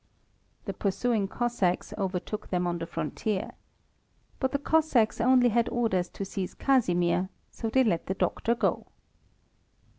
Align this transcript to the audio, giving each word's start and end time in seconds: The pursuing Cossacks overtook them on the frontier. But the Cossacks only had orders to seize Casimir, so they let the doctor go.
The 0.65 0.73
pursuing 0.73 1.27
Cossacks 1.27 1.93
overtook 1.95 2.49
them 2.49 2.65
on 2.65 2.79
the 2.79 2.87
frontier. 2.87 3.51
But 4.39 4.51
the 4.51 4.57
Cossacks 4.57 5.21
only 5.21 5.49
had 5.49 5.69
orders 5.69 6.09
to 6.17 6.25
seize 6.25 6.55
Casimir, 6.55 7.29
so 7.51 7.69
they 7.69 7.83
let 7.83 8.07
the 8.07 8.15
doctor 8.15 8.55
go. 8.55 8.87